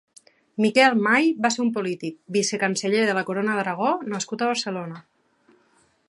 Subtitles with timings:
[0.63, 5.03] Miquel Mai va ser un polític, vicecanceller de la Corona d'Aragó nascut a Barcelona.